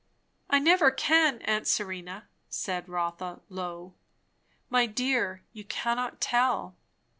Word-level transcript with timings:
"I 0.49 0.57
never 0.57 0.89
can, 0.89 1.43
aunt 1.43 1.67
Serena," 1.67 2.27
said 2.49 2.89
Rotha 2.89 3.41
low. 3.49 3.93
"My 4.67 4.87
dear, 4.87 5.43
you 5.53 5.63
cannot 5.63 6.19
tell." 6.19 6.75